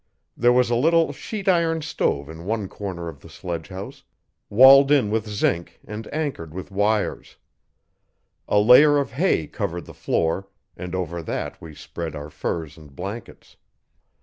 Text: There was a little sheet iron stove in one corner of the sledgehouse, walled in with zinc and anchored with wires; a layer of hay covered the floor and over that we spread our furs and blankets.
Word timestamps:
There 0.35 0.51
was 0.51 0.71
a 0.71 0.75
little 0.75 1.13
sheet 1.13 1.47
iron 1.47 1.83
stove 1.83 2.27
in 2.27 2.45
one 2.45 2.67
corner 2.67 3.07
of 3.07 3.19
the 3.19 3.29
sledgehouse, 3.29 4.01
walled 4.49 4.89
in 4.89 5.11
with 5.11 5.29
zinc 5.29 5.79
and 5.85 6.11
anchored 6.11 6.55
with 6.55 6.71
wires; 6.71 7.37
a 8.47 8.57
layer 8.57 8.97
of 8.97 9.11
hay 9.11 9.45
covered 9.45 9.85
the 9.85 9.93
floor 9.93 10.47
and 10.75 10.95
over 10.95 11.21
that 11.21 11.61
we 11.61 11.75
spread 11.75 12.15
our 12.15 12.31
furs 12.31 12.77
and 12.79 12.95
blankets. 12.95 13.57